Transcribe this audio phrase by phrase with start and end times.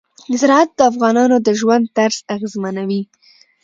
[0.39, 3.01] زراعت د افغانانو د ژوند طرز اغېزمنوي.